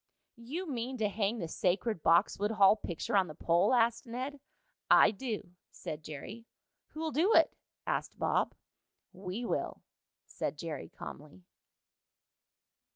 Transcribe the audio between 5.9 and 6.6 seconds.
Jerry.